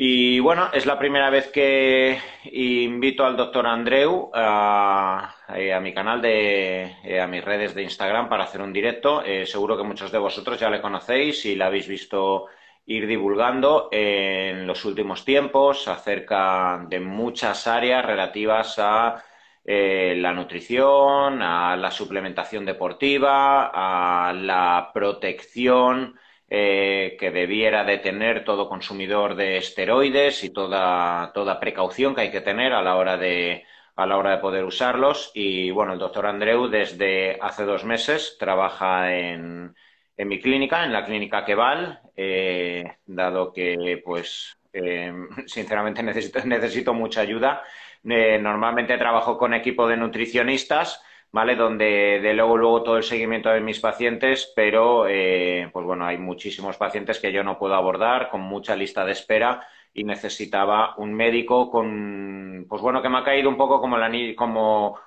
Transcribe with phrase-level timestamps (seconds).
[0.00, 2.20] Y bueno, es la primera vez que
[2.52, 8.28] invito al doctor Andreu a, eh, mi canal, de, eh, a mis redes de Instagram
[8.28, 9.24] para hacer un directo.
[9.24, 12.46] Eh, seguro que muchos de vosotros ya le conocéis y la habéis visto
[12.86, 19.24] ir divulgando en los últimos tiempos acerca de muchas áreas relativas a
[19.64, 26.16] la nutrición, a la suplementación deportiva, a la protección
[26.50, 32.30] eh, que debiera de tener todo consumidor de esteroides y toda, toda precaución que hay
[32.30, 33.64] que tener a la hora de,
[33.96, 35.30] a la hora de poder usarlos.
[35.34, 39.74] Y bueno, el doctor Andreu desde hace dos meses trabaja en,
[40.16, 45.12] en mi clínica, en la clínica Keval, eh, dado que pues eh,
[45.46, 47.62] sinceramente necesito, necesito mucha ayuda.
[48.04, 51.56] normalmente trabajo con equipo de nutricionistas ¿vale?
[51.56, 56.18] Donde de luego, luego todo el seguimiento de mis pacientes, pero eh, pues bueno, hay
[56.18, 61.14] muchísimos pacientes que yo no puedo abordar con mucha lista de espera y necesitaba un
[61.14, 63.96] médico con, pues bueno, que me ha caído un poco como,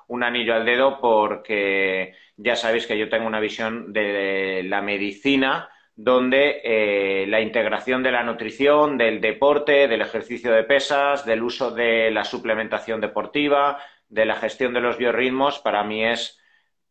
[0.07, 5.69] un anillo al dedo porque ya sabéis que yo tengo una visión de la medicina
[5.95, 11.71] donde eh, la integración de la nutrición, del deporte, del ejercicio de pesas, del uso
[11.71, 13.77] de la suplementación deportiva,
[14.11, 16.37] de la gestión de los biorritmos para mí es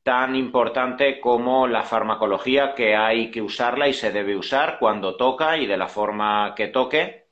[0.02, 5.58] tan importante como la farmacología, que hay que usarla y se debe usar cuando toca
[5.58, 7.26] y de la forma que toque.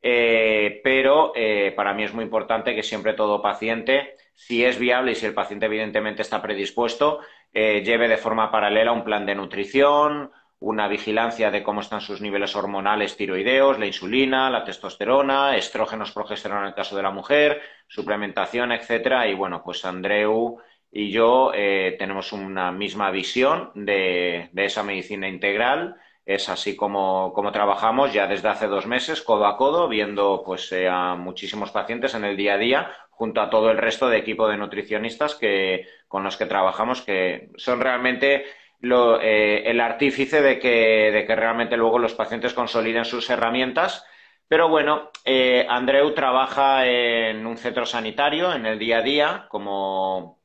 [0.00, 5.12] Eh, pero eh, para mí es muy importante que siempre todo paciente, si es viable
[5.12, 7.20] y si el paciente evidentemente está predispuesto,
[7.52, 10.30] eh, lleve de forma paralela un plan de nutrición,
[10.62, 16.62] una vigilancia de cómo están sus niveles hormonales tiroideos, la insulina, la testosterona, estrógenos, progesterona
[16.62, 19.26] en el caso de la mujer, suplementación, etcétera.
[19.26, 20.58] Y bueno, pues Andreu
[20.90, 25.96] y yo eh, tenemos una misma visión de, esa medicina integral.
[26.24, 30.88] Es así como, trabajamos ya desde hace dos meses, codo a codo, viendo pues eh,
[30.88, 34.46] a muchísimos pacientes en el día a día, junto a todo el resto de equipo
[34.46, 38.44] de nutricionistas que, con los que trabajamos, que son realmente
[38.82, 44.04] eh, el artífice de que, realmente luego los pacientes consoliden sus herramientas.
[44.48, 50.40] Pero bueno, eh, Andreu trabaja en un centro sanitario en el día a día como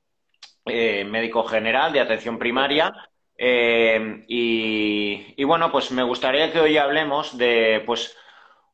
[0.65, 2.93] eh, médico general de atención primaria.
[3.39, 8.17] Y, y, bueno, pues me gustaría que hoy hablemos de pues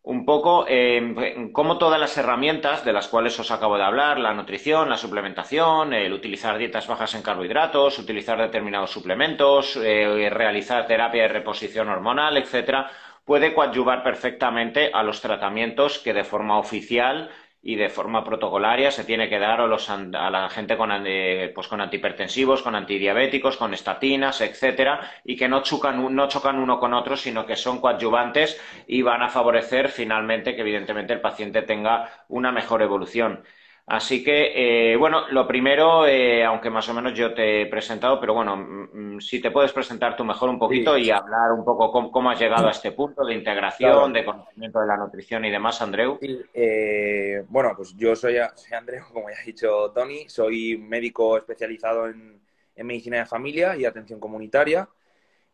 [0.03, 4.33] un poco eh, cómo todas las herramientas de las cuales os acabo de hablar, la
[4.33, 11.23] nutrición, la suplementación, el utilizar dietas bajas en carbohidratos, utilizar determinados suplementos, eh, realizar terapia
[11.23, 12.91] de reposición hormonal, etcétera,
[13.23, 17.29] puede coadyuvar perfectamente a los tratamientos que de forma oficial
[17.65, 21.51] y de forma protocolaria se tiene que dar a, los, a la gente con, eh,
[21.55, 26.77] pues con antihipertensivos, con antidiabéticos, con estatinas, etcétera, y que no chocan, no chocan uno
[26.79, 31.61] con otro, sino que son coadyuvantes y van a favorecer finalmente que evidentemente el paciente
[31.61, 33.43] tenga una mejor evolución.
[33.85, 38.17] Así que, eh, bueno, lo primero, eh, aunque más o menos yo te he presentado,
[38.17, 41.65] pero bueno, mm, mm, si te puedes presentar tú mejor un poquito y hablar un
[41.65, 45.51] poco cómo, has llegado a este punto de integración, de conocimiento de la nutrición y
[45.51, 46.17] demás, Andreu.
[46.21, 48.37] Eh, bueno, pues yo soy,
[48.71, 52.41] Andreu, como ya ha dicho Tony, soy médico especializado en,
[52.77, 54.87] medicina de familia y atención comunitaria.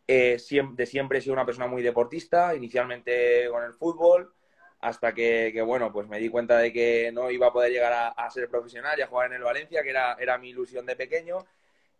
[0.06, 0.38] de
[0.86, 4.32] siempre he sido una persona muy deportista, inicialmente con el fútbol
[4.80, 8.30] hasta que, bueno, pues me di cuenta de que no iba a poder llegar a,
[8.30, 11.44] ser profesional y a jugar en el Valencia, que era, era mi ilusión de pequeño.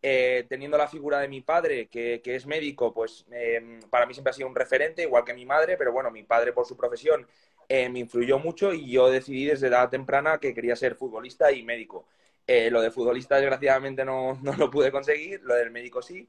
[0.03, 4.31] Eh, teniendo la figura de mi padre, que, es médico, pues em, para mí siempre
[4.31, 7.27] ha sido un referente, igual que mi madre, pero bueno, mi padre por su profesión
[7.69, 11.63] eh, me influyó mucho y yo decidí desde edad temprana que quería ser futbolista y
[11.63, 12.07] médico.
[12.47, 16.27] Eh, lo de futbolista desgraciadamente no, no, lo pude conseguir, lo del médico sí.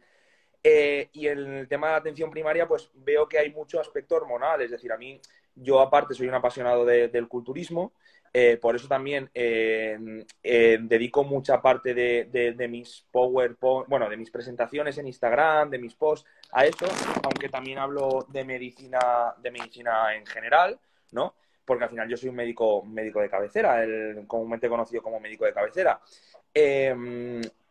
[0.64, 4.72] y en el tema de atención primaria, pues veo que hay mucho aspecto hormonal, es
[4.72, 5.20] decir, a mí
[5.56, 7.94] yo aparte soy un apasionado del culturismo,
[8.34, 14.32] eh, por eso también eh, eh, dedico mucha parte de, mis PowerPoint, bueno, de mis
[14.32, 16.86] presentaciones en Instagram, de mis posts a eso,
[17.24, 20.80] aunque también hablo de medicina, de medicina en general,
[21.12, 21.36] ¿no?
[21.66, 25.46] Porque al final yo soy un médico, médico de cabecera, el, comúnmente conocido como médico
[25.46, 26.00] de cabecera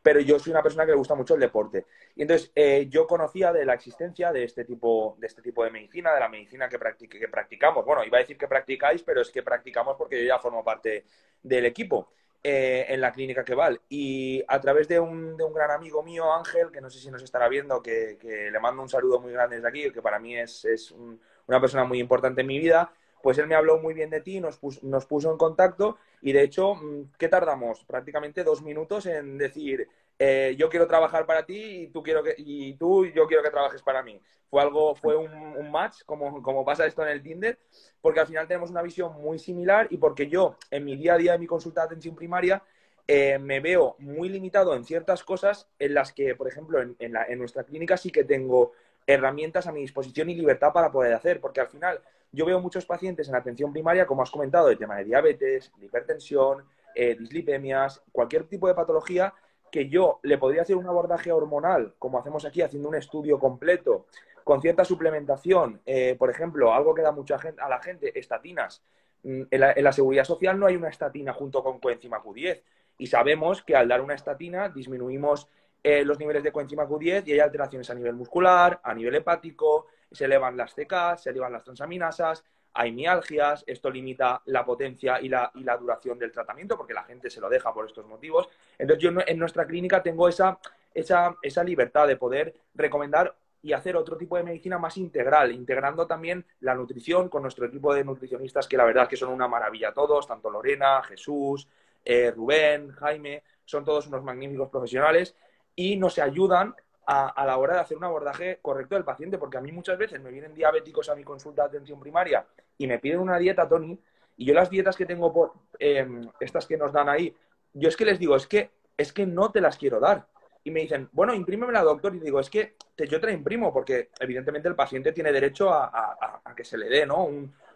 [0.03, 1.87] pero yo soy una persona que le gusta mucho el deporte.
[2.17, 5.71] Y entonces eh, yo conocía de la existencia de este tipo de este tipo de
[5.71, 7.85] medicina, de la medicina que, que practicamos.
[7.85, 11.05] Bueno, iba a decir que practicáis, pero es que practicamos porque yo ya formo parte
[11.43, 12.11] del equipo
[12.43, 13.83] eh, en la clínica Keval.
[13.91, 17.11] Y a través de un, de un, gran amigo mío, Ángel, que no sé si
[17.11, 18.17] nos estará viendo, que,
[18.51, 21.85] le mando un saludo muy grande desde aquí, que para mí es, es una persona
[21.85, 24.81] muy importante en mi vida, pues él me habló muy bien de ti, nos puso,
[24.83, 27.85] nos puso en contacto y de hecho, mm, ¿qué tardamos?
[27.85, 29.89] Prácticamente dos minutos en decir,
[30.23, 33.51] eh, yo quiero trabajar para ti y tú, quiero que, y tú yo quiero que
[33.51, 34.21] trabajes para mí.
[34.51, 37.59] Fue algo, fue un, match, como, como pasa esto en el Tinder,
[38.03, 41.19] porque al final tenemos una visión muy similar y porque yo, en mi día a
[41.19, 42.63] día de mi consulta de atención primaria,
[43.07, 47.39] eh, me veo muy limitado en ciertas cosas en las que, por ejemplo, en, en,
[47.39, 48.73] nuestra clínica sí que tengo
[49.13, 52.01] herramientas a mi disposición y libertad para poder hacer, porque al final
[52.33, 55.87] yo veo muchos pacientes en atención primaria, como has comentado, de tema de diabetes, de
[55.87, 56.65] hipertensión,
[56.95, 59.35] eh, dislipemias, cualquier tipo de patología
[59.71, 64.07] que yo le podría hacer un abordaje hormonal, como hacemos aquí, haciendo un estudio completo,
[64.45, 68.83] con cierta suplementación, eh, por ejemplo, algo que da mucha gente, a la gente, estatinas.
[69.23, 72.63] Mm, en la, seguridad social no hay una estatina junto con coenzima Q10
[72.99, 75.49] y sabemos que al dar una estatina disminuimos
[75.83, 79.87] eh, los niveles de coenzima Q10 y hay alteraciones a nivel muscular, a nivel hepático,
[80.11, 82.45] se elevan las CK, se elevan las transaminasas,
[82.75, 87.05] hay mialgias, esto limita la potencia y la, y la, duración del tratamiento porque la
[87.05, 88.49] gente se lo deja por estos motivos.
[88.79, 94.37] Entonces yo en nuestra clínica tengo esa libertad de poder recomendar y hacer otro tipo
[94.37, 98.85] de medicina más integral, integrando también la nutrición con nuestro equipo de nutricionistas que la
[98.85, 101.69] verdad es que son una maravilla todos, tanto Lorena, Jesús,
[102.05, 105.35] eh, Rubén, Jaime, son todos unos magníficos profesionales
[105.81, 106.75] y nos ayudan
[107.07, 110.21] a, la hora de hacer un abordaje correcto del paciente, porque a mí muchas veces
[110.21, 112.47] me vienen diabéticos a mi consulta de atención primaria
[112.77, 113.99] y me piden una dieta, Tony,
[114.37, 117.35] y yo las dietas que tengo por em, estas que nos dan ahí,
[117.73, 120.27] yo es que les digo, es que, es que no te las quiero dar.
[120.63, 122.15] Y me dicen, bueno, imprímemela, doctor.
[122.15, 122.75] Y digo, es que
[123.09, 127.07] yo te la imprimo, porque evidentemente el paciente tiene derecho a, que se le dé
[127.07, 127.27] ¿no?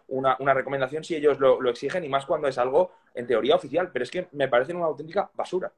[0.09, 3.89] una, recomendación si ellos lo, lo, exigen, y más cuando es algo en teoría oficial.
[3.91, 5.71] Pero es que me parecen una auténtica basura.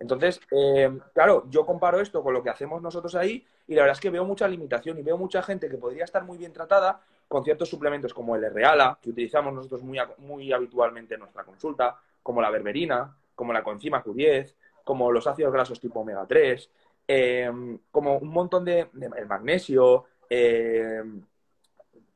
[0.00, 3.96] Entonces, eh, claro, yo comparo esto con lo que hacemos nosotros ahí y la verdad
[3.96, 7.02] es que veo mucha limitación y veo mucha gente que podría estar muy bien tratada
[7.28, 12.00] con ciertos suplementos como el Reala, que utilizamos nosotros muy, muy habitualmente en nuestra consulta,
[12.22, 16.70] como la berberina, como la coenzima Q10, como los ácidos grasos tipo omega 3,
[17.06, 17.52] eh,
[17.90, 21.02] como un montón de, el magnesio, eh,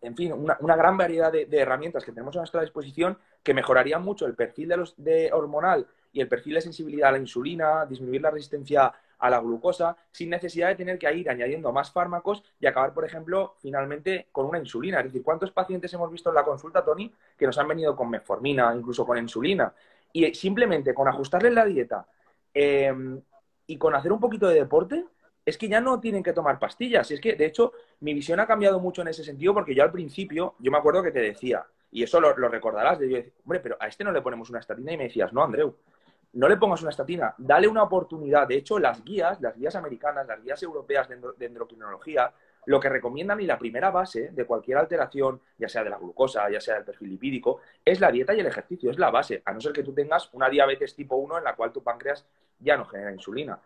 [0.00, 4.26] en fin, una, gran variedad de, herramientas que tenemos a nuestra disposición que mejorarían mucho
[4.26, 8.22] el perfil de los, de hormonal y el perfil de sensibilidad a la insulina, disminuir
[8.22, 12.66] la resistencia a la glucosa, sin necesidad de tener que ir añadiendo más fármacos y
[12.66, 15.00] acabar, por ejemplo, finalmente con una insulina.
[15.00, 18.08] Es decir, ¿cuántos pacientes hemos visto en la consulta, Tony, que nos han venido con
[18.08, 19.75] metformina, incluso con insulina?
[20.12, 22.06] Y simplemente con ajustarles la dieta
[22.55, 23.20] em,
[23.67, 25.05] y con hacer un poquito de deporte,
[25.44, 27.10] es que ya no tienen que tomar pastillas.
[27.10, 29.90] Es que, de hecho, mi visión ha cambiado mucho en ese sentido porque yo al
[29.90, 33.76] principio, yo me acuerdo que te decía, y eso lo, recordarás, de yo hombre, pero
[33.81, 35.76] a este no le ponemos una estatina y me decías, no, Andreu,
[36.34, 38.46] no le pongas una estatina, dale una oportunidad.
[38.46, 42.32] De hecho, las guías, las guías americanas, las guías europeas de, endocrinología,
[42.66, 46.50] lo que recomiendan y la primera base de cualquier alteración, ya sea de la glucosa,
[46.50, 49.52] ya sea del perfil lipídico, es la dieta y el ejercicio, es la base, a
[49.52, 52.26] no ser que tú tengas una diabetes tipo 1 en la cual tu páncreas
[52.58, 53.60] ya no genera insulina.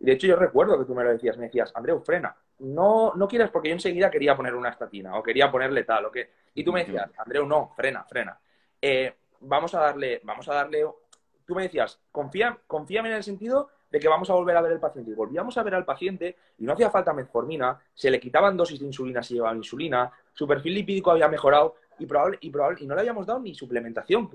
[0.00, 3.12] Y de hecho yo recuerdo que tú me lo decías, me decías, Andreu, frena, no,
[3.14, 6.30] no quieres porque yo enseguida quería poner una estatina o quería ponerle tal o qué.
[6.54, 8.38] Y tú me decías, Andreu, no, frena, frena.
[8.80, 10.84] Eh, vamos a darle, vamos a darle
[11.48, 14.72] tú me decías, confía, confíame en el sentido de que vamos a volver a ver
[14.72, 15.10] al paciente.
[15.10, 18.78] Y volvíamos a ver al paciente y no hacía falta metformina, se le quitaban dosis
[18.78, 22.86] de insulina si llevaba insulina, su perfil lipídico había mejorado y, probable, y, probable, y
[22.86, 24.30] no le habíamos dado ni suplementación,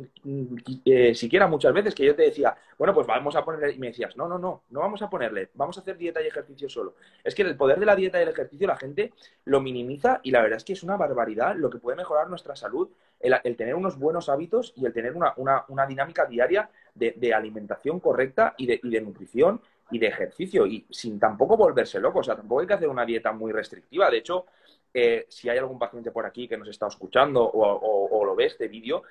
[0.84, 3.88] eh, siquiera muchas veces que yo te decía, bueno, pues vamos a ponerle, y me
[3.88, 6.96] decías, no, no, no, no vamos a ponerle, vamos a hacer dieta y ejercicio solo.
[7.24, 9.14] Es que el poder de la dieta y el ejercicio la gente
[9.46, 12.56] lo minimiza y la verdad es que es una barbaridad lo que puede mejorar nuestra
[12.56, 12.90] salud,
[13.24, 18.54] el, tener unos buenos hábitos y el tener una, una, dinámica diaria de, alimentación correcta
[18.58, 22.20] y de, y de nutrición y de ejercicio y sin tampoco volverse loco.
[22.20, 24.10] O sea, tampoco hay que hacer una dieta muy restrictiva.
[24.10, 24.46] De hecho,
[24.94, 28.68] eh, si hay algún paciente por aquí que nos está escuchando o, lo ve este
[28.68, 29.04] vídeo,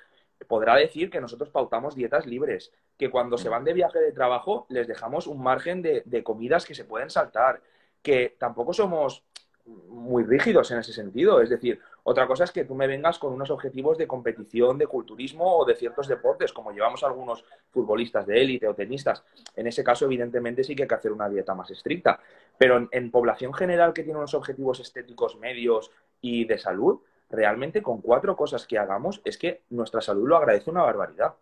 [0.47, 4.65] podrá decir que nosotros pautamos dietas libres, que cuando se van de viaje de trabajo
[4.69, 7.61] les dejamos un margen de, de comidas que se pueden saltar,
[8.01, 9.23] que tampoco somos
[9.65, 11.41] muy rígidos en ese sentido.
[11.41, 14.87] Es decir, otra cosa es que tú me vengas con unos objetivos de competición, de
[14.87, 19.23] culturismo o de ciertos deportes, como llevamos algunos futbolistas de élite o tenistas.
[19.55, 22.19] En ese caso, evidentemente, sí que hay que hacer una dieta más estricta.
[22.57, 28.01] Pero en, población general que tiene unos objetivos estéticos medios y de salud, realmente con
[28.01, 31.35] cuatro cosas que hagamos es que nuestra salud lo agradece una barbaridad.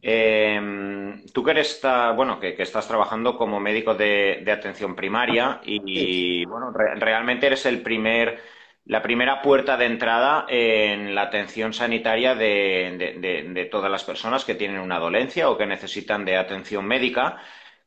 [0.00, 1.80] Em, tú que eres,
[2.16, 8.38] bueno, que, estás trabajando como médico de, atención primaria y, bueno, realmente eres el primer,
[8.86, 14.80] la primera puerta de entrada en la atención sanitaria de, todas las personas que tienen
[14.80, 17.38] una dolencia o que necesitan de atención médica.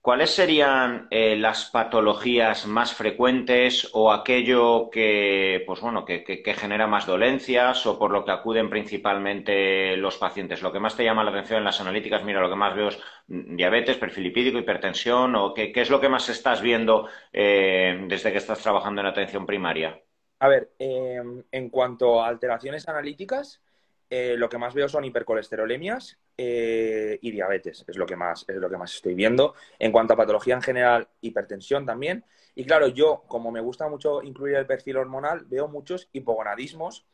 [0.01, 7.05] ¿Cuáles serían eh, las patologías más frecuentes o aquello que, pues bueno, que, genera más
[7.05, 10.61] dolencias o por lo que acuden principalmente los pacientes?
[10.61, 12.87] Lo que más te llama la atención en las analíticas, mira, lo que más veo
[12.87, 18.05] es mm, diabetes, perfil lipídico, hipertensión, o qué, es lo que más estás viendo eh,
[18.07, 20.01] desde que estás trabajando en atención primaria.
[20.39, 23.61] A ver, em, en cuanto a alteraciones analíticas,
[24.09, 28.55] eh, lo que más veo son hipercolesterolemias eh, y diabetes, es lo, que más, es
[28.55, 29.55] lo que más estoy viendo.
[29.79, 32.23] En cuanto a patología en general, hipertensión también.
[32.55, 37.05] Y claro, yo, como me gusta mucho incluir el perfil hormonal, veo muchos hipogonadismos,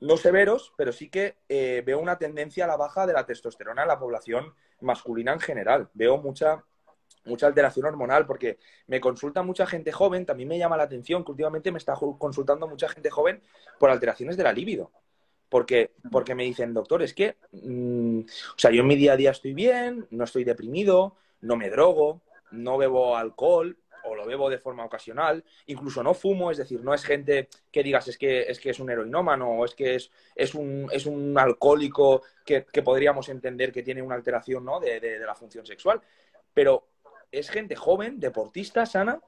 [0.00, 3.82] no severos, pero sí que eh, veo una tendencia a la baja de la testosterona
[3.82, 5.88] en la población masculina en general.
[5.94, 6.64] Veo mucha
[7.24, 11.30] mucha alteración hormonal, porque me consulta mucha gente joven, también me llama la atención que
[11.30, 13.40] últimamente me está consultando mucha gente joven
[13.78, 14.90] por alteraciones de la libido
[15.52, 19.16] porque, porque me dicen, doctor, es que, mm, o sea, yo en mi día a
[19.18, 24.48] día estoy bien, no estoy deprimido, no me drogo, no bebo alcohol o lo bebo
[24.48, 28.42] de forma ocasional, incluso no fumo, es decir, no es gente que digas es que
[28.42, 32.62] es, que es un heroinómano o es que es, es, un, es un alcohólico que,
[32.82, 34.80] podríamos entender que tiene una alteración ¿no?
[34.80, 36.00] de, la función sexual,
[36.54, 36.88] pero
[37.32, 39.20] es gente joven, deportista, sana,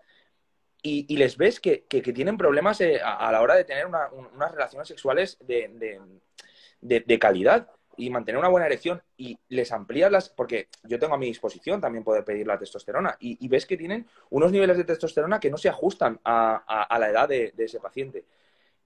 [0.87, 5.39] y, les ves que, tienen problemas eh, a, la hora de tener unas relaciones sexuales
[5.41, 11.19] de, calidad y mantener una buena erección y les amplías las, porque yo tengo a
[11.19, 15.41] mi disposición también poder pedir la testosterona y, ves que tienen unos niveles de testosterona
[15.41, 18.27] que no se ajustan a, la edad de, ese paciente.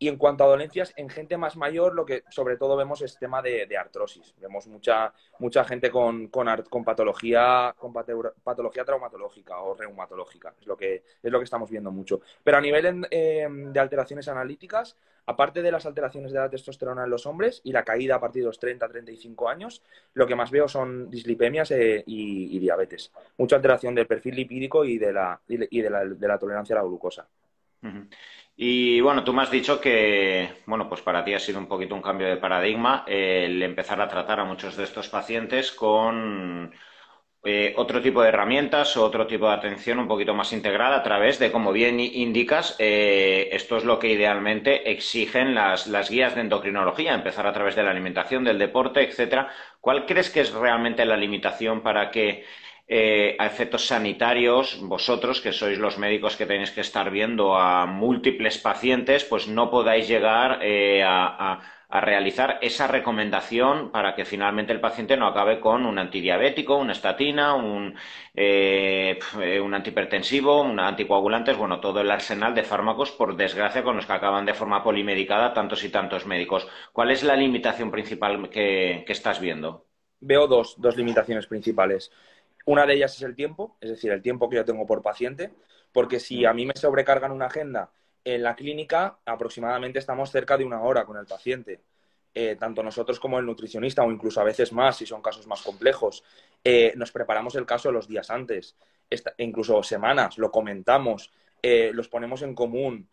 [0.01, 3.19] Y en cuanto a dolencias, en gente más mayor lo que sobre todo vemos es
[3.19, 4.33] tema de, artrosis.
[4.41, 10.55] Vemos mucha, mucha gente con, con, patología, con patología traumatológica o reumatológica.
[10.61, 12.21] Es lo, que, es lo que estamos viendo mucho.
[12.45, 17.11] Pero a nivel em, de alteraciones analíticas, aparte de las alteraciones de la testosterona en
[17.11, 19.83] los hombres y la caída a partir de los 30-35 años,
[20.15, 23.13] lo que más veo son dislipemias eh, y, diabetes.
[23.37, 26.83] Mucha alteración del perfil lipídico y de la, y de la, de la tolerancia a
[26.83, 27.27] la glucosa.
[28.57, 31.95] Y bueno, tú me has dicho que, bueno, pues para ti ha sido un poquito
[31.95, 36.75] un cambio de paradigma el empezar a tratar a muchos de estos pacientes con
[37.45, 41.03] eh, otro tipo de herramientas o otro tipo de atención un poquito más integral a
[41.05, 46.35] través de, como bien indicas, eh, esto es lo que idealmente exigen las, las guías
[46.35, 49.51] de endocrinología, empezar a través de la alimentación, del deporte, etcétera.
[49.81, 52.45] ¿Cuál crees que es realmente la limitación para que
[52.91, 57.85] eh, a efectos sanitarios, vosotros, que sois los médicos que tenéis que estar viendo a
[57.85, 64.81] múltiples pacientes, pues no podáis llegar eh, a, realizar esa recomendación para que finalmente el
[64.81, 67.95] paciente no acabe con un antidiabético, una estatina, un,
[68.35, 69.19] eh,
[69.63, 74.13] un antihipertensivo, un anticoagulante, bueno, todo el arsenal de fármacos, por desgracia, con los que
[74.13, 76.69] acaban de forma polimedicada tantos y tantos médicos.
[76.93, 79.87] ¿Cuál es la limitación principal que, que estás viendo?
[80.21, 82.11] Veo dos, dos limitaciones principales.
[82.69, 85.55] Una de ellas es el tiempo, es decir, el tiempo que yo tengo por paciente,
[85.91, 87.91] porque si a mí me sobrecargan una agenda
[88.23, 91.81] en la clínica, aproximadamente estamos cerca de una hora con el paciente.
[92.35, 95.63] Eh, tanto nosotros como el nutricionista, o incluso a veces más, si son casos más
[95.63, 96.23] complejos,
[96.63, 98.77] eh, nos preparamos el caso los días antes,
[99.39, 101.33] incluso semanas, lo comentamos,
[101.63, 103.09] eh, los ponemos en común,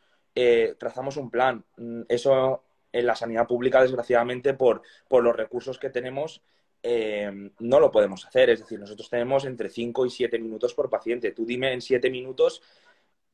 [0.78, 1.64] trazamos un plan.
[1.78, 6.42] Mm, eso en la sanidad pública, desgraciadamente, por, por los recursos que tenemos,
[6.88, 8.52] eh, no lo podemos hacer.
[8.52, 11.32] Es decir, nosotros tenemos entre 5 y 7 minutos por paciente.
[11.32, 12.62] Tú dime en 7 minutos,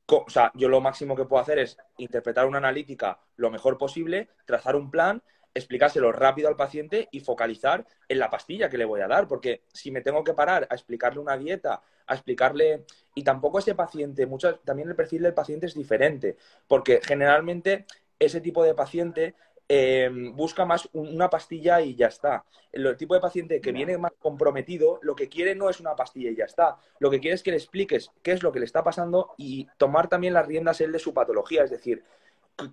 [0.07, 4.29] o sea, yo lo máximo que puedo hacer es interpretar una analítica lo mejor posible,
[4.45, 5.21] trazar un plan,
[5.53, 9.27] explicárselo rápido al paciente y focalizar en la pastilla que le voy a dar.
[9.27, 12.85] Porque si me tengo que parar a explicarle una dieta, a explicarle...
[13.15, 17.85] Y tampoco ese paciente, muchas, también el perfil del paciente es diferente, porque generalmente
[18.17, 19.35] ese tipo de paciente
[19.73, 22.43] Em, busca más una pastilla y ya está.
[22.73, 26.29] El tipo de paciente que viene más comprometido, lo que quiere no es una pastilla
[26.29, 26.75] y ya está.
[26.99, 29.69] Lo que quiere es que le expliques qué es lo que le está pasando y
[29.77, 31.63] tomar también las riendas él de su patología.
[31.63, 32.03] Es decir,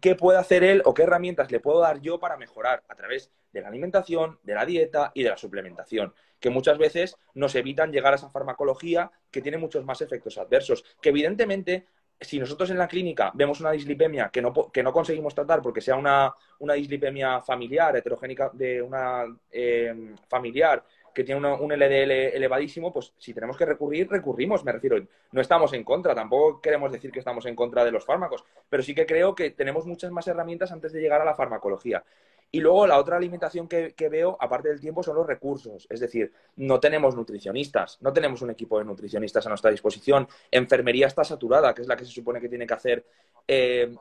[0.00, 3.30] qué puede hacer él o qué herramientas le puedo dar yo para mejorar a través
[3.52, 7.92] de la alimentación, de la dieta y de la suplementación, que muchas veces nos evitan
[7.92, 11.86] llegar a esa farmacología que tiene muchos más efectos adversos, que evidentemente
[12.20, 15.80] si nosotros en la clínica vemos una dislipemia que no, que no conseguimos tratar porque
[15.80, 20.84] sea una, una dislipemia familiar, heterogénica de una eh, familiar
[21.14, 25.04] que tiene un LDL elevadísimo, pues si tenemos que recurrir, recurrimos, me refiero.
[25.32, 28.84] No estamos en contra, tampoco queremos decir que estamos en contra de los fármacos, pero
[28.84, 32.04] sí que creo que tenemos muchas más herramientas antes de llegar a la farmacología.
[32.50, 35.86] Y luego la otra limitación que, veo, aparte del tiempo, son los recursos.
[35.90, 40.26] Es decir, no tenemos nutricionistas, no tenemos un equipo de nutricionistas a nuestra disposición.
[40.50, 43.04] Enfermería está saturada, que es la que se supone que tiene que hacer,
[43.46, 43.94] eh,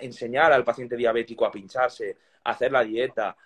[0.00, 3.36] enseñar al paciente diabético a pincharse, a hacer la dieta.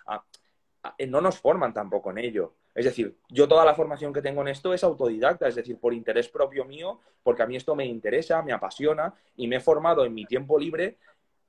[0.97, 2.53] Eh, no nos forman tampoco en ello.
[2.73, 5.93] Es decir, yo toda la formación que tengo en esto es autodidacta, es decir, por
[5.93, 10.05] interés propio mío, porque a mí esto me interesa, me apasiona y me he formado
[10.05, 10.97] en mi tiempo libre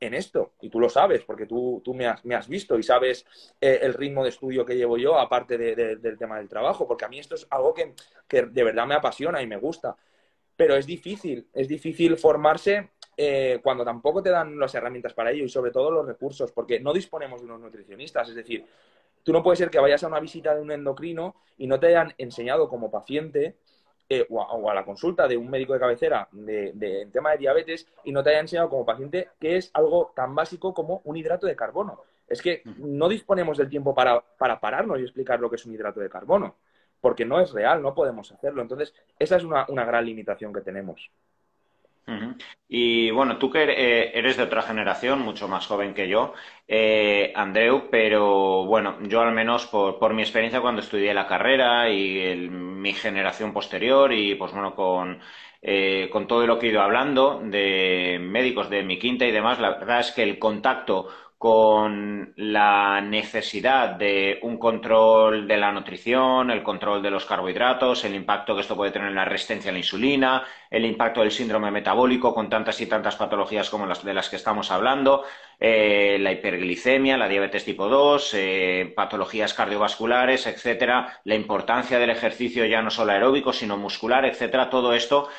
[0.00, 0.54] en esto.
[0.60, 3.26] Y tú lo sabes, porque tú, tú me, has, me, has, visto y sabes
[3.60, 6.88] eh, el ritmo de estudio que llevo yo, aparte de, de, del tema del trabajo,
[6.88, 7.94] porque a mí esto es algo que,
[8.26, 9.96] que, de verdad me apasiona y me gusta.
[10.56, 15.44] Pero es difícil, es difícil formarse eh, cuando tampoco te dan las herramientas para ello
[15.44, 18.28] y sobre todo los recursos, porque no disponemos de unos nutricionistas.
[18.30, 18.64] Es decir,
[19.22, 21.88] tú no puede ser que vayas a una visita de un endocrino y no te
[21.88, 23.56] hayan enseñado como paciente
[24.12, 27.12] eh, o, a, o, a, la consulta de un médico de cabecera de, de, en
[27.12, 30.74] tema de diabetes y no te haya enseñado como paciente que es algo tan básico
[30.74, 32.02] como un hidrato de carbono.
[32.26, 35.74] Es que no disponemos del tiempo para, para pararnos y explicar lo que es un
[35.74, 36.56] hidrato de carbono,
[37.00, 38.62] porque no es real, no podemos hacerlo.
[38.62, 41.08] Entonces, esa es una, una gran limitación que tenemos.
[42.68, 46.34] Y bueno, tú que eh, eres de otra generación, mucho más joven que yo,
[46.68, 51.88] eh, Andreu, pero bueno, yo al menos por, por, mi experiencia cuando estudié la carrera
[51.90, 55.20] y el, mi generación posterior y pues bueno, con,
[55.62, 59.58] eh, con todo lo que he ido hablando de médicos de mi quinta y demás,
[59.60, 61.08] la verdad es que el contacto
[61.40, 68.14] con la necesidad de un control de la nutrición, el control de los carbohidratos, el
[68.14, 71.70] impacto que esto puede tener en la resistencia a la insulina, el impacto del síndrome
[71.70, 75.24] metabólico con tantas y tantas patologías como las de las que estamos hablando,
[75.58, 82.66] eh, la hiperglicemia, la diabetes tipo 2, eh, patologías cardiovasculares, etcétera, la importancia del ejercicio
[82.66, 85.30] ya no solo aeróbico, sino muscular, etcétera, todo esto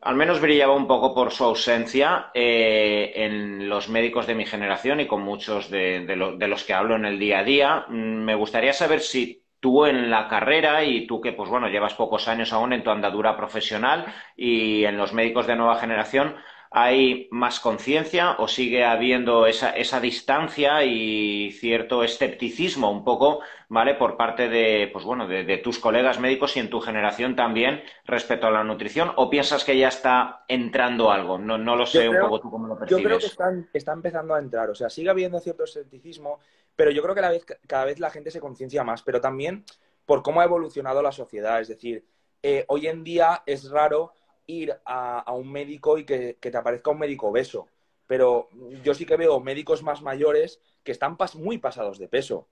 [0.00, 5.00] al menos brillaba un poco por su ausencia eh, en los médicos de mi generación
[5.00, 7.86] y con muchos de, de, lo, de, los que hablo en el día a día.
[7.88, 11.94] Mm, me gustaría saber si tú en la carrera y tú que, pues bueno, llevas
[11.94, 16.36] pocos años aún en tu andadura profesional y en los médicos de nueva generación,
[16.70, 23.94] ¿Hay más conciencia o sigue habiendo esa, esa, distancia y cierto escepticismo un poco, ¿vale?
[23.94, 27.82] Por parte de, pues bueno, de, de, tus colegas médicos y en tu generación también
[28.04, 29.12] respecto a la nutrición?
[29.16, 31.38] ¿O piensas que ya está entrando algo?
[31.38, 33.02] No, no lo sé creo, un poco tú cómo lo percibes.
[33.02, 34.68] Yo creo que está, está, empezando a entrar.
[34.68, 36.40] O sea, sigue habiendo cierto escepticismo,
[36.76, 39.64] pero yo creo que la vez, cada vez la gente se conciencia más, pero también
[40.04, 41.60] por cómo ha evolucionado la sociedad.
[41.60, 42.04] Es decir,
[42.42, 44.12] eh, hoy en día es raro
[44.48, 47.68] ir a, un médico y que, te aparezca un médico obeso.
[48.06, 48.48] Pero
[48.82, 52.48] yo sí que veo médicos más mayores que están muy pasados de peso.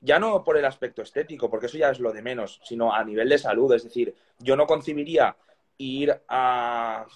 [0.00, 3.04] Ya no por el aspecto estético, porque eso ya es lo de menos, sino a
[3.04, 3.72] nivel de salud.
[3.74, 5.36] Es decir, yo no concibiría
[5.76, 7.06] ir a,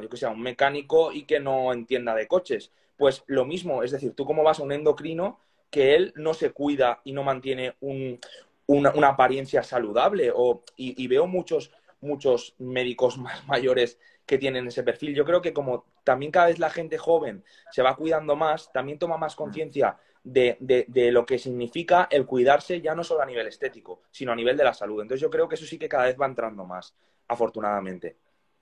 [0.00, 2.70] yo que un mecánico y que no entienda de coches.
[2.96, 5.40] Pues lo mismo, es decir, tú cómo vas a un endocrino
[5.70, 8.20] que él no se cuida y no mantiene un,
[8.66, 10.30] una, apariencia saludable.
[10.32, 15.14] O, y veo muchos muchos médicos más mayores que tienen ese perfil.
[15.14, 18.98] Yo creo que como también cada vez la gente joven se va cuidando más, también
[18.98, 23.26] toma más conciencia de, de, de, lo que significa el cuidarse ya no solo a
[23.26, 25.00] nivel estético, sino a nivel de la salud.
[25.02, 26.94] Entonces yo creo que eso sí que cada vez va entrando más,
[27.26, 28.16] afortunadamente.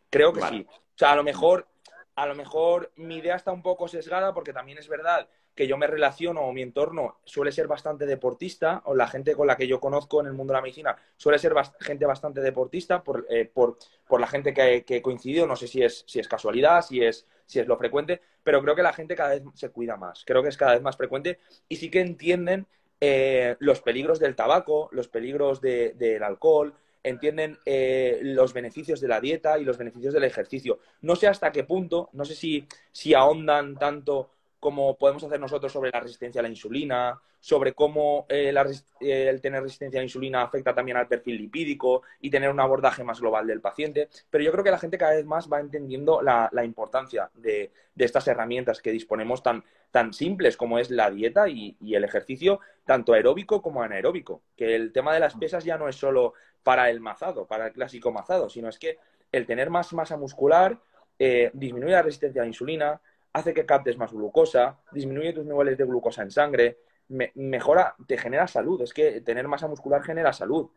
[0.08, 0.58] Creo que vale.
[0.58, 0.66] sí.
[0.70, 1.68] O sea, a lo mejor,
[2.14, 5.28] a lo mejor mi idea está un poco sesgada porque también es verdad
[5.60, 9.46] que yo me relaciono o mi entorno suele ser bastante deportista, o la gente con
[9.46, 13.04] la que yo conozco en el mundo de la medicina suele ser gente bastante deportista
[13.04, 13.76] por, eh, por,
[14.08, 15.46] por la gente que, que, he coincidido.
[15.46, 18.74] No sé si es, si es casualidad, si es, si es lo frecuente, pero creo
[18.74, 20.24] que la gente cada vez se cuida más.
[20.24, 22.66] Creo que es cada vez más frecuente y sí que entienden
[22.98, 29.08] eh, los peligros del tabaco, los peligros de, del alcohol, entienden eh, los beneficios de
[29.08, 30.78] la dieta y los beneficios del ejercicio.
[31.02, 35.72] No sé hasta qué punto, no sé si, si ahondan tanto como podemos hacer nosotros
[35.72, 38.54] sobre la resistencia a la insulina, sobre cómo eh,
[39.00, 42.60] eh, el tener resistencia a la insulina afecta también al perfil lipídico y tener un
[42.60, 44.10] abordaje más global del paciente.
[44.28, 48.28] Pero yo creo que la gente cada vez más va entendiendo la, importancia de, estas
[48.28, 49.64] herramientas que disponemos tan,
[50.12, 54.42] simples como es la dieta y, y, el ejercicio, tanto aeróbico como anaeróbico.
[54.56, 57.72] Que el tema de las pesas ya no es solo para el mazado, para el
[57.72, 58.98] clásico mazado, sino es que
[59.32, 60.78] el tener más masa muscular
[61.18, 63.00] eh, disminuye la resistencia a la insulina,
[63.32, 68.16] hace que captes más glucosa, disminuye tus niveles de glucosa en sangre, me, mejora, te
[68.18, 68.82] genera salud.
[68.82, 70.70] Es que tener masa muscular genera salud.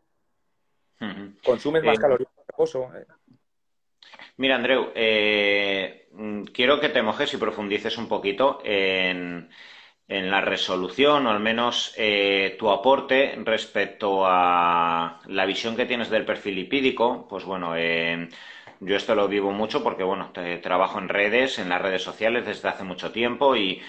[0.99, 1.41] Uh -huh.
[1.43, 2.99] Consumes más eh, calorías de.
[2.99, 3.05] Eh.
[4.37, 6.07] Mira, Andreu, eh,
[6.53, 9.49] quiero que te mojes y profundices un poquito en,
[10.07, 16.09] en la resolución, o al menos eh, tu aporte respecto a la visión que tienes
[16.09, 17.27] del perfil lipídico.
[17.27, 18.29] Pues bueno, eh,
[18.85, 22.45] yo esto lo vivo mucho porque, bueno, te, trabajo en redes, en las redes sociales
[22.45, 23.81] desde hace mucho tiempo y,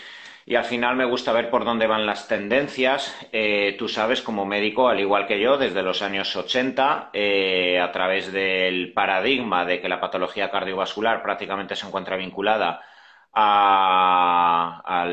[0.47, 3.15] y al final me gusta ver por dónde van las tendencias.
[3.33, 7.91] Eh, tú sabes, como médico, al igual que yo, desde los años 80, eh, a
[7.93, 12.83] través del paradigma de que la patología cardiovascular prácticamente se encuentra vinculada
[13.33, 15.05] a,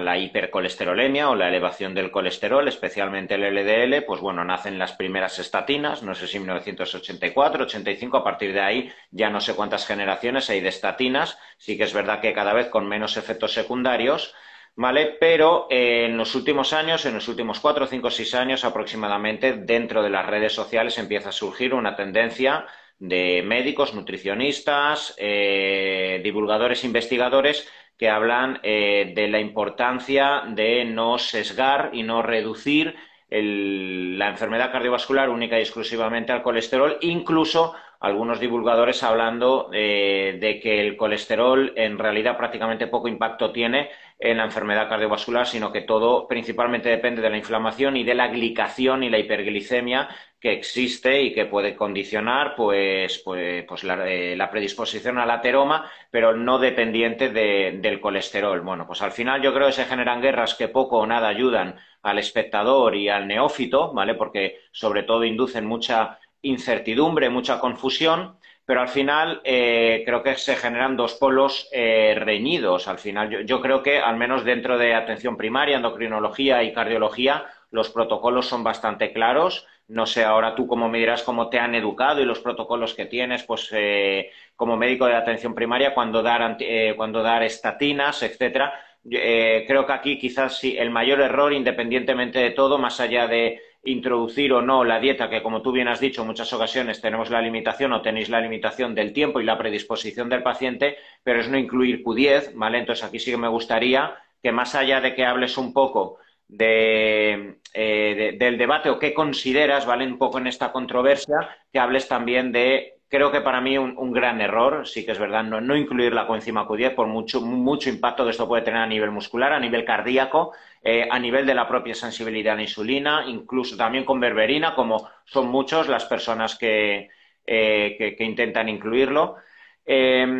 [0.00, 5.38] la hipercolesterolemia o la elevación del colesterol, especialmente el LDL, pues bueno, nacen las primeras
[5.38, 10.50] estatinas, no sé si 1984, 85, a partir de ahí ya no sé cuántas generaciones
[10.50, 14.34] hay de estatinas, sí que es verdad que cada vez con menos efectos secundarios,
[14.74, 15.16] ¿vale?
[15.20, 20.02] Pero eh, en los últimos años, en los últimos cuatro, cinco, seis años aproximadamente, dentro
[20.02, 22.66] de las redes sociales empieza a surgir una tendencia
[22.98, 31.90] de médicos, nutricionistas, eh, divulgadores, investigadores que hablan eh, de la importancia de no sesgar
[31.92, 32.94] y no reducir
[33.34, 40.80] la enfermedad cardiovascular única y exclusivamente al colesterol, incluso algunos divulgadores hablando eh, de que
[40.80, 46.26] el colesterol en realidad prácticamente poco impacto tiene en la enfermedad cardiovascular, sino que todo
[46.26, 50.08] principalmente depende de la inflamación y de la glicación y la hiperglicemia
[50.40, 56.36] que existe y que puede condicionar pues, pues, pues eh, la, predisposición al ateroma, pero
[56.36, 58.60] no dependiente del colesterol.
[58.62, 61.76] Bueno, pues al final yo creo que se generan guerras que poco o nada ayudan
[62.02, 64.16] al espectador y al neófito, ¿vale?
[64.16, 70.56] Porque sobre todo inducen mucha incertidumbre, mucha confusión, pero al final eh, creo que se
[70.56, 72.88] generan dos polos eh, reñidos.
[72.88, 77.90] Al final yo, creo que al menos dentro de atención primaria, endocrinología y cardiología, los
[77.90, 82.22] protocolos son bastante claros no sé, ahora tú como me dirás cómo te han educado
[82.22, 86.94] y los protocolos que tienes, pues eh, como médico de atención primaria, cuando dar, eh,
[86.96, 88.72] cuando dar estatinas, etcétera.
[89.04, 94.52] Creo que aquí quizás sí el mayor error, independientemente de todo, más allá de introducir
[94.52, 97.42] o no la dieta, que como tú bien has dicho, en muchas ocasiones tenemos la
[97.42, 101.58] limitación o tenéis la limitación del tiempo y la predisposición del paciente, pero es no
[101.58, 102.78] incluir Q10, ¿vale?
[102.78, 106.18] Entonces aquí sí que me gustaría que más allá de que hables un poco
[106.58, 110.06] eh, de, del debate o qué consideras, ¿vale?
[110.06, 114.40] Un poco en esta controversia, que hables también de, creo que para mí un, gran
[114.40, 118.48] error, sí que es verdad, no, incluir la coenzima Q10 por mucho, impacto que esto
[118.48, 122.54] puede tener a nivel muscular, a nivel cardíaco, eh, a nivel de la propia sensibilidad
[122.54, 127.10] a la insulina, incluso también con berberina, como son muchos las personas que,
[127.46, 129.36] eh, que, intentan incluirlo.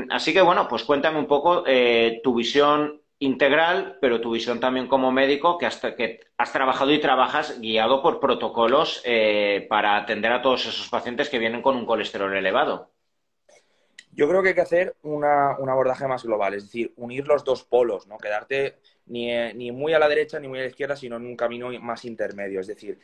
[0.09, 1.65] así que bueno, pues cuéntame un poco
[2.23, 7.01] tu visión integral, pero tu visión también como médico, que, hasta, que has trabajado y
[7.01, 11.87] trabajas guiado por protocolos eh, para atender a todos esos pacientes que vienen con un
[11.87, 12.91] colesterol elevado.
[14.11, 17.45] Yo creo que hay que hacer una, un abordaje más global, es decir, unir los
[17.45, 20.97] dos polos, no quedarte ni, ni, muy a la derecha ni muy a la izquierda,
[20.97, 22.59] sino en un camino más intermedio.
[22.59, 22.99] Es decir,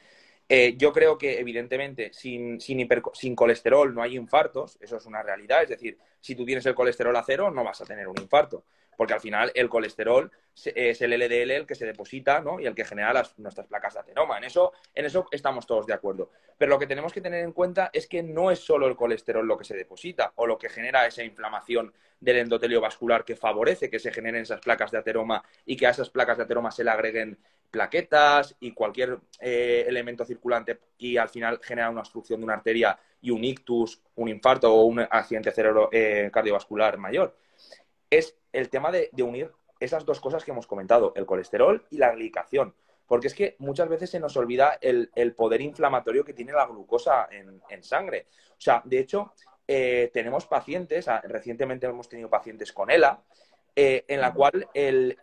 [0.49, 5.23] eh, yo creo que evidentemente sin, sin, sin colesterol no hay infartos, eso es una
[5.23, 8.21] realidad, es decir, si tú tienes el colesterol a cero no vas a tener un
[8.21, 8.65] infarto
[8.99, 10.29] porque al final el colesterol
[10.75, 12.59] es el LDL el que se deposita ¿no?
[12.59, 14.39] y el que genera las, nuestras placas de ateroma.
[14.39, 16.33] En eso, en eso estamos todos de acuerdo.
[16.59, 19.47] Pero lo que tenemos que tener en cuenta es que no es solo el colesterol
[19.47, 23.89] lo que se deposita o lo que genera esa inflamación del endotelio vascular que favorece
[23.89, 26.83] que se generen esas placas de ateroma y que a esas placas de ateroma se
[26.83, 27.39] le agreguen
[27.71, 32.99] plaquetas y cualquier eh, elemento circulante y al final genera una obstrucción de una arteria
[33.21, 37.37] y un ictus, un infarto o un accidente cerebro eh, cardiovascular mayor
[38.11, 42.13] es el tema de, unir esas dos cosas que hemos comentado, el colesterol y la
[42.13, 42.75] glicación.
[43.07, 47.29] Porque es que muchas veces se nos olvida el, poder inflamatorio que tiene la glucosa
[47.31, 48.27] en, sangre.
[48.51, 49.33] O sea, de hecho,
[49.67, 53.23] eh, tenemos pacientes, recientemente hemos tenido pacientes con ELA,
[53.81, 55.17] eh, en la cual el,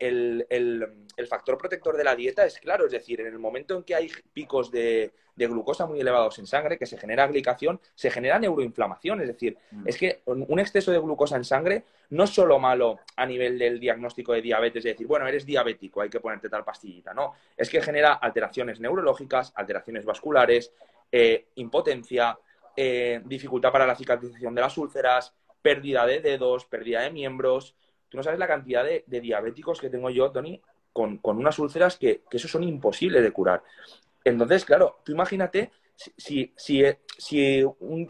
[1.28, 4.10] factor protector de la dieta es claro, es decir, en el momento en que hay
[4.32, 9.28] picos de, glucosa muy elevados en sangre, que se genera glicación, se genera neuroinflamación, es
[9.28, 9.90] decir, mm.
[9.90, 13.78] es que un exceso de glucosa en sangre no es solo malo a nivel del
[13.78, 17.70] diagnóstico de diabetes, es decir, bueno, eres diabético, hay que ponerte tal pastillita, no, es
[17.70, 20.72] que genera alteraciones neurológicas, alteraciones vasculares,
[21.12, 22.40] eh, impotencia,
[22.78, 27.76] eh, dificultad para la cicatrización de las úlceras, pérdida de dedos, pérdida de miembros,
[28.14, 30.62] no sabes la cantidad de, diabéticos que tengo yo, Tony,
[30.94, 33.64] con, unas úlceras que, que, eso son imposibles de curar.
[34.24, 36.84] Entonces, claro, tú imagínate si, si,
[37.18, 37.64] si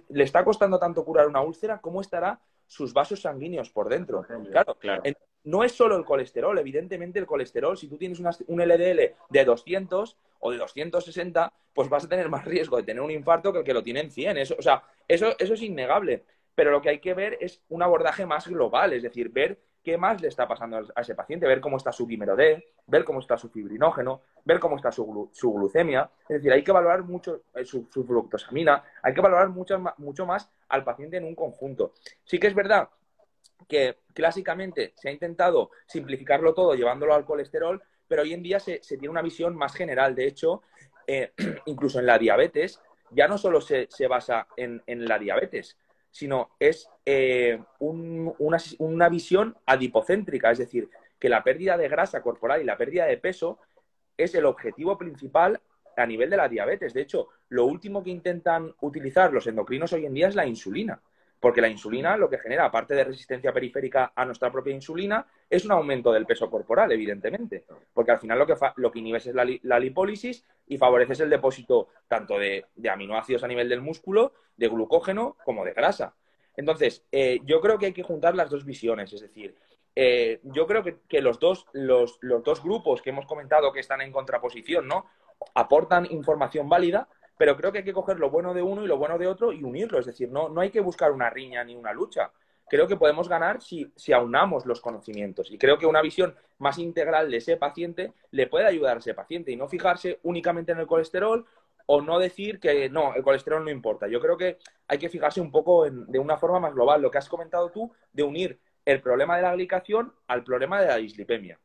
[0.10, 4.26] le está costando tanto curar una úlcera, ¿cómo estará sus vasos sanguíneos por dentro?
[4.52, 5.04] Claro, claro.
[5.44, 10.18] no es solo el colesterol, evidentemente el colesterol, si tú tienes un LDL de 200
[10.40, 13.66] o de 260, pues vas a tener más riesgo de tener un infarto que el
[13.66, 14.38] que lo tiene en 100.
[14.38, 16.24] Eso, o sea, eso, eso es innegable.
[16.56, 20.00] Pero lo que hay que ver es un abordaje más global, es decir, ver qué
[20.00, 23.20] más le está pasando a ese paciente, ver cómo está su químero D, ver cómo
[23.20, 26.10] está su fibrinógeno, ver cómo está su, glucemia.
[26.24, 30.50] Es decir, hay que valorar mucho eh, su, fructosamina, hay que valorar mucho, mucho más
[30.70, 31.94] al paciente en un conjunto.
[32.24, 32.90] Sí que es verdad
[33.70, 38.80] que clásicamente se ha intentado simplificarlo todo llevándolo al colesterol, pero hoy en día se,
[38.80, 40.16] tiene una visión más general.
[40.16, 40.64] De hecho,
[41.06, 41.32] eh,
[41.68, 45.78] incluso en la diabetes, ya no solo se, basa en, en, la diabetes,
[46.16, 52.62] sino es eh, una, una visión adipocéntrica, es decir, que la pérdida de grasa corporal
[52.62, 53.60] y la pérdida de peso
[54.16, 55.60] es el objetivo principal
[55.98, 56.94] a nivel de la diabetes.
[56.94, 61.02] De hecho, lo último que intentan utilizar los endocrinos hoy en día es la insulina.
[61.46, 65.64] Porque la insulina lo que genera, aparte de resistencia periférica a nuestra propia insulina, es
[65.64, 67.66] un aumento del peso corporal, evidentemente.
[67.94, 71.90] Porque al final lo que, lo que inhibes es la, lipólisis y favoreces el depósito
[72.08, 76.16] tanto de, aminoácidos a nivel del músculo, de glucógeno, como de grasa.
[76.58, 79.14] Entonces, eh, yo creo que hay que juntar las dos visiones.
[79.14, 79.56] Es decir,
[79.96, 84.02] eh, yo creo que, los, dos, los, los, dos grupos que hemos comentado que están
[84.02, 85.06] en contraposición, ¿no?
[85.54, 88.98] Aportan información válida, pero creo que hay que coger lo bueno de uno y lo
[88.98, 90.00] bueno de otro y unirlo.
[90.00, 92.32] Es decir, no, no hay que buscar una riña ni una lucha.
[92.68, 95.52] Creo que podemos ganar si, si aunamos los conocimientos.
[95.52, 99.14] Y creo que una visión más integral de ese paciente le puede ayudar a ese
[99.14, 101.46] paciente y no fijarse únicamente en el colesterol
[101.88, 104.08] o no decir que no, el colesterol no importa.
[104.08, 107.02] Yo creo que hay que fijarse un poco de una forma más global.
[107.02, 110.88] Lo que has comentado tú, de unir el problema de la glicación al problema de
[110.88, 111.60] la dislipemia.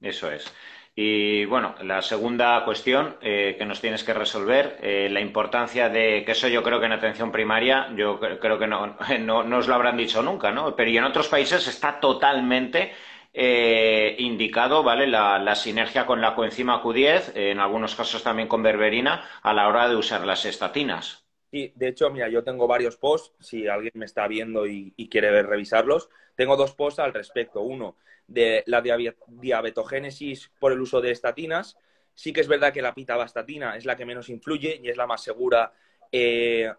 [0.00, 0.52] Eso es.
[1.00, 6.24] Y bueno, la segunda cuestión eh, que nos tienes que resolver, eh, la importancia de,
[6.24, 9.74] que eso yo creo que en atención primaria, yo creo que no, no, os lo
[9.76, 10.74] habrán dicho nunca, ¿no?
[10.74, 12.92] Pero y en otros países está totalmente
[13.32, 15.06] eh, indicado, ¿vale?
[15.06, 19.68] La, la, sinergia con la coenzima Q10, en algunos casos también con berberina, a la
[19.68, 21.27] hora de usar las estatinas.
[21.50, 25.42] Sí, de hecho, mira, yo tengo varios posts, si alguien me está viendo y, quiere
[25.42, 27.62] revisarlos, tengo dos posts al respecto.
[27.62, 27.96] Uno,
[28.28, 31.76] de la diabetogénesis por el uso de estatinas.
[32.14, 35.06] Sí que es verdad que la pitavastatina es la que menos influye y es la
[35.06, 35.72] más segura
[36.12, 36.70] eh,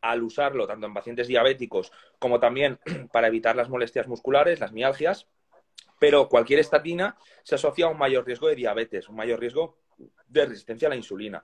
[0.00, 2.78] al usarlo, tanto en pacientes diabéticos como también
[3.12, 5.26] para evitar las molestias musculares, las mialgias.
[5.98, 9.78] Pero cualquier estatina se asocia a un mayor riesgo de diabetes, un mayor riesgo
[10.28, 11.42] de resistencia a la insulina.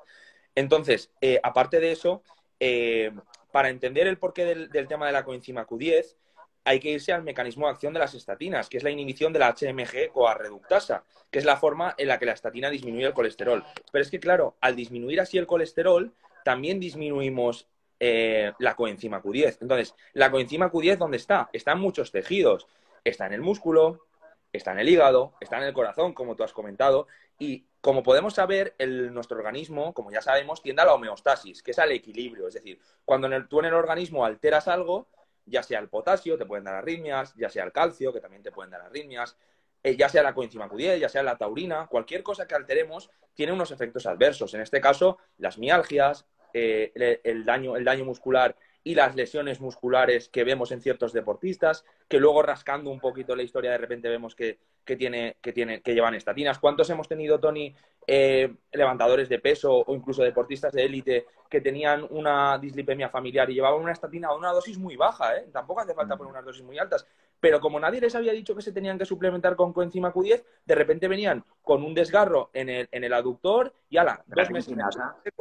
[0.54, 2.22] Entonces, eh, aparte de eso,
[2.60, 3.12] eh,
[3.50, 6.16] para entender el porqué del, tema de la coenzima Q10,
[6.64, 9.40] hay que irse al mecanismo de acción de las estatinas, que es la inhibición de
[9.40, 13.64] la HMG coarreductasa, que es la forma en la que la estatina disminuye el colesterol.
[13.90, 16.12] Pero es que, claro, al disminuir así el colesterol,
[16.44, 19.58] también disminuimos eh, la coenzima Q10.
[19.60, 21.50] Entonces, la coenzima Q10, ¿dónde está?
[21.52, 22.66] Está en muchos tejidos.
[23.04, 24.06] Está en el músculo,
[24.52, 28.34] está en el hígado, está en el corazón, como tú has comentado, y como podemos
[28.34, 32.46] saber, nuestro organismo, como ya sabemos, tiende a la homeostasis, que es al equilibrio.
[32.46, 35.08] Es decir, cuando tú en el organismo alteras algo,
[35.44, 38.52] ya sea el potasio, te pueden dar arritmias, ya sea el calcio, que también te
[38.52, 39.36] pueden dar arritmias,
[39.82, 43.50] eh, ya sea la coenzima Q10, ya sea la taurina, cualquier cosa que alteremos tiene
[43.50, 44.54] unos efectos adversos.
[44.54, 50.28] En este caso, las mialgias, eh, el, daño, el daño muscular y las lesiones musculares
[50.28, 54.34] que vemos en ciertos deportistas, que luego rascando un poquito la historia de repente vemos
[54.34, 56.58] que que, tiene, que, tiene, que llevan estatinas.
[56.58, 57.74] ¿Cuántos hemos tenido, Tony,
[58.06, 63.54] eh, levantadores de peso o incluso deportistas de élite que tenían una dislipemia familiar y
[63.54, 65.36] llevaban una estatina a una dosis muy baja?
[65.36, 65.48] ¿eh?
[65.52, 67.06] Tampoco hace falta poner unas dosis muy altas.
[67.42, 70.74] Pero como nadie les había dicho que se tenían que suplementar con coenzima Q10, de
[70.76, 74.76] repente venían con un desgarro en el, en el aductor y ala, dos meses.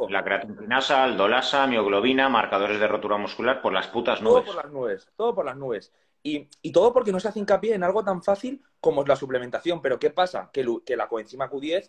[0.08, 4.44] La creatinasa, aldolasa, mioglobina, marcadores de rotura muscular por las putas nubes.
[4.44, 5.92] Todo por las nubes, todo por las nubes.
[6.24, 9.80] Y, todo porque no se hace hincapié en algo tan fácil como es la suplementación.
[9.80, 10.50] Pero ¿qué pasa?
[10.52, 11.88] Que, que la coenzima Q10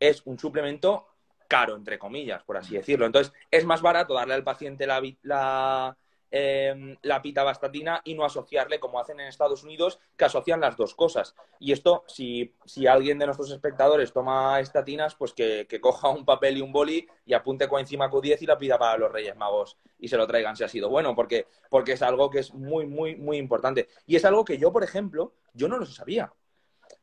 [0.00, 1.06] es un suplemento
[1.46, 3.06] caro, entre comillas, por así decirlo.
[3.06, 5.96] Entonces, es más barato darle al paciente la, la,
[6.36, 10.92] Em, la pitavastatina y no asociarle como hacen en Estados Unidos, que asocian las dos
[10.96, 11.36] cosas.
[11.60, 12.52] Y esto, si,
[12.88, 17.34] alguien de nuestros espectadores toma estatinas, pues que, coja un papel y un boli y
[17.34, 20.64] apunte encima Q10 y la pida para los Reyes Magos y se lo traigan si
[20.64, 23.86] ha sido bueno, porque, porque es algo que es muy, muy, muy importante.
[24.04, 26.32] Y es algo que yo, por ejemplo, yo no lo sabía.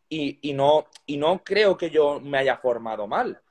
[0.09, 3.41] Y, y, no, y no creo que yo me haya formado mal,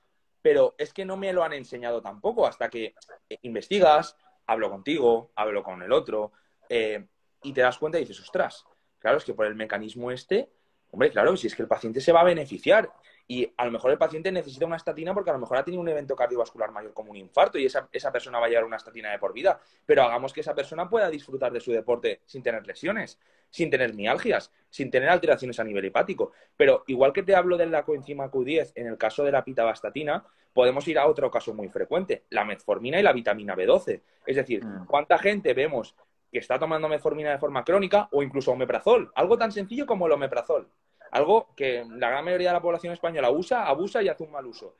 [0.43, 2.95] pero es que no me lo han enseñado tampoco hasta que
[3.41, 4.15] investigas,
[4.51, 6.33] hablo contigo, hablo con el otro,
[6.69, 7.07] eh,
[7.43, 8.65] y te das cuenta y dices, ostras,
[8.99, 10.51] claro, es que por el mecanismo este,
[10.91, 12.93] hombre, claro, si es que el paciente se va a beneficiar.
[13.31, 15.81] Y a lo mejor el paciente necesita una estatina porque a lo mejor ha tenido
[15.81, 18.77] un evento cardiovascular mayor como un infarto y esa, esa persona va a llevar una
[18.77, 19.61] estatina de por vida.
[19.87, 23.95] Pero hagamos que esa persona pueda disfrutar de su deporte sin tener lesiones, sin tener
[23.95, 26.33] mialgias, sin tener alteraciones a nivel hepático.
[26.57, 30.25] Pero igual que te hablo de la coenzima Q10 en el caso de la pitavastatina,
[30.53, 34.01] podemos ir a otro caso muy frecuente, la metformina y la vitamina B12.
[34.27, 34.87] Es decir, mm.
[34.87, 35.95] ¿cuánta gente vemos
[36.33, 39.13] que está tomando metformina de forma crónica o incluso omeprazol?
[39.15, 40.69] Algo tan sencillo como el omeprazol.
[41.11, 44.47] Algo que la gran mayoría de la población española usa, abusa y hace un mal
[44.47, 44.75] uso.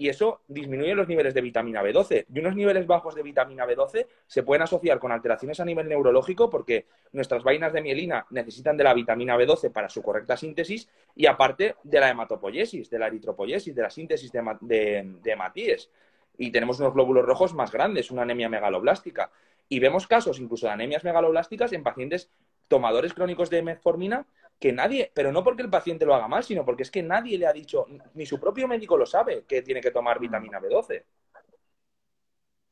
[0.00, 2.24] Y eso disminuye los niveles de vitamina B12.
[2.32, 6.48] Y unos niveles bajos de vitamina B12 se pueden asociar con alteraciones a nivel neurológico
[6.48, 11.26] porque nuestras vainas de mielina necesitan de la vitamina B12 para su correcta síntesis y
[11.26, 15.90] aparte de la hematopoiesis, de la eritropoiesis, de la síntesis de, de, hematíes.
[16.38, 19.30] Y tenemos unos glóbulos rojos más grandes, una anemia megaloblástica.
[19.68, 22.30] Y vemos casos incluso de anemias megaloblásticas en pacientes
[22.68, 24.26] tomadores crónicos de metformina
[24.60, 27.38] que nadie, pero no porque el paciente lo haga mal, sino porque es que nadie
[27.38, 31.04] le ha dicho, ni su propio médico lo sabe, que tiene que tomar vitamina B12.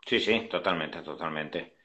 [0.05, 1.78] Sí, sí, totalmente, totalmente.